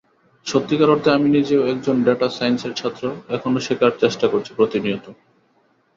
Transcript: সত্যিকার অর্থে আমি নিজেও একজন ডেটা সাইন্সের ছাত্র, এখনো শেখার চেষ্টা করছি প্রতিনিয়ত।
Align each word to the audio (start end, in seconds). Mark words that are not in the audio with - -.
সত্যিকার 0.45 0.89
অর্থে 0.89 1.09
আমি 1.11 1.27
নিজেও 1.29 1.61
একজন 1.67 1.95
ডেটা 2.03 2.27
সাইন্সের 2.29 2.73
ছাত্র, 2.75 3.03
এখনো 3.29 3.59
শেখার 3.59 3.93
চেষ্টা 3.99 4.25
করছি 4.27 4.51
প্রতিনিয়ত। 4.53 5.05